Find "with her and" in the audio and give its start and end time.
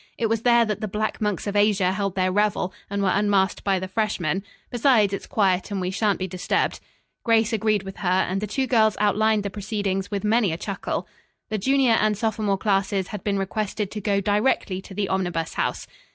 7.83-8.41